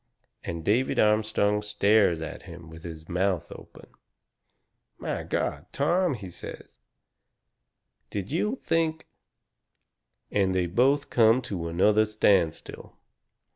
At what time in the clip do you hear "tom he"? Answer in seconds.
5.71-6.31